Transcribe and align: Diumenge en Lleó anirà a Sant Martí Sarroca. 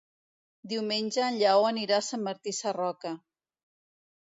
Diumenge 0.71 1.21
en 1.25 1.37
Lleó 1.43 1.67
anirà 1.69 1.97
a 2.01 2.07
Sant 2.07 2.25
Martí 2.31 2.57
Sarroca. 2.63 3.15